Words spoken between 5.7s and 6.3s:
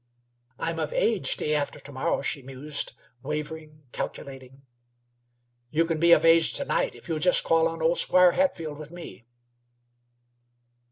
c'n be of